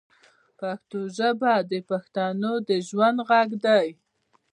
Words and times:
پښتو 0.59 0.99
ژبه 1.17 1.53
د 1.71 1.73
بښتنو 1.89 2.53
د 2.67 2.69
ژوند 2.87 3.17
ږغ 3.27 3.49
دی 3.65 3.87